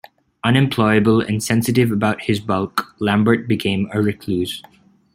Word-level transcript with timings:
Unemployable 0.43 1.21
and 1.21 1.43
sensitive 1.43 1.91
about 1.91 2.23
his 2.23 2.39
bulk, 2.39 2.95
Lambert 2.99 3.47
became 3.47 3.87
a 3.93 4.01
recluse. 4.01 4.63